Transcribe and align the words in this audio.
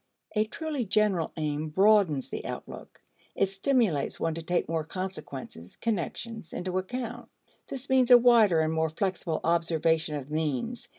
A 0.35 0.45
truly 0.45 0.83
general 0.83 1.31
aim 1.37 1.69
broadens 1.69 2.29
the 2.29 2.43
outlook; 2.47 2.99
it 3.35 3.49
stimulates 3.49 4.19
one 4.19 4.33
to 4.33 4.41
take 4.41 4.67
more 4.67 4.83
consequences 4.83 5.75
(connections) 5.75 6.53
into 6.53 6.79
account. 6.79 7.29
This 7.67 7.87
means 7.87 8.09
a 8.09 8.17
wider 8.17 8.61
and 8.61 8.73
more 8.73 8.89
flexible 8.89 9.41
observation 9.43 10.15
of 10.15 10.31
means. 10.31 10.87